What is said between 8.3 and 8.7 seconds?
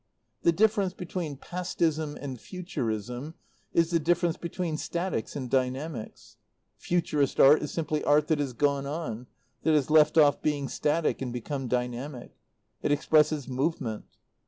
has